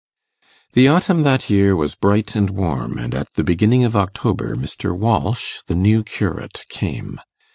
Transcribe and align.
The 0.73 0.87
autumn 0.87 1.21
that 1.21 1.47
year 1.47 1.75
was 1.75 1.93
bright 1.93 2.35
and 2.35 2.49
warm, 2.49 2.97
and 2.97 3.13
at 3.13 3.35
the 3.35 3.43
beginning 3.43 3.83
of 3.83 3.95
October, 3.95 4.55
Mr. 4.55 4.97
Walsh, 4.97 5.59
the 5.67 5.75
new 5.75 6.03
curate, 6.03 6.65
came. 6.69 7.19